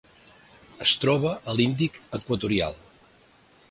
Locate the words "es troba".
0.85-1.35